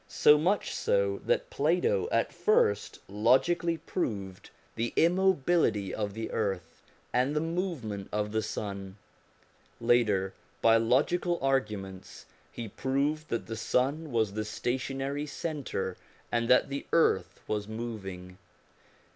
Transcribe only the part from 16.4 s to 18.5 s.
that the earth was moving.